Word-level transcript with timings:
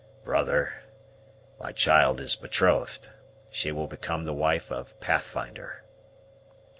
"Brother, 0.23 0.81
my 1.59 1.71
child 1.71 2.19
is 2.19 2.35
betrothed; 2.35 3.11
she 3.51 3.71
will 3.71 3.85
become 3.85 4.25
the 4.25 4.33
wife 4.33 4.71
of 4.71 4.99
Pathfinder." 4.99 5.83